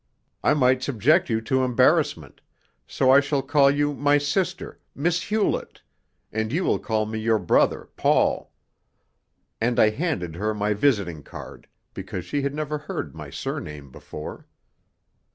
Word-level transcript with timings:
I 0.43 0.55
might 0.55 0.81
subject 0.81 1.29
you 1.29 1.41
to 1.41 1.63
embarrassment 1.63 2.41
so 2.87 3.11
I 3.11 3.19
shall 3.19 3.43
call 3.43 3.69
you 3.69 3.93
my 3.93 4.17
sister, 4.17 4.79
Miss 4.95 5.21
Hewlett, 5.25 5.83
and 6.31 6.51
you 6.51 6.63
will 6.63 6.79
call 6.79 7.05
me 7.05 7.19
your 7.19 7.37
brother 7.37 7.87
Paul." 7.97 8.51
And 9.61 9.79
I 9.79 9.91
handed 9.91 10.37
her 10.37 10.55
my 10.55 10.73
visiting 10.73 11.21
card, 11.21 11.67
because 11.93 12.25
she 12.25 12.41
had 12.41 12.55
never 12.55 12.79
heard 12.79 13.13
my 13.13 13.29
surname 13.29 13.91
before. 13.91 14.47